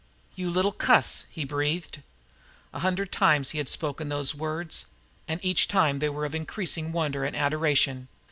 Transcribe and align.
"You 0.33 0.49
little 0.49 0.71
cuss!" 0.71 1.27
he 1.29 1.45
breathed. 1.45 2.01
A 2.73 2.79
hundred 2.79 3.11
times 3.11 3.51
he 3.51 3.59
had 3.59 3.69
spoken 3.69 4.09
those 4.09 4.33
words, 4.33 4.87
and 5.27 5.39
each 5.45 5.67
time 5.67 5.99
they 5.99 6.09
were 6.09 6.25
of 6.25 6.33
increasing 6.33 6.91
wonder 6.91 7.23
and 7.23 7.35
adoration. 7.35 8.07